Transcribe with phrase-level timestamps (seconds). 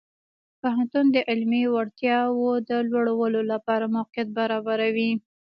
[0.61, 5.11] پوهنتون د علمي وړتیاو د لوړولو لپاره موقعیت برابروي.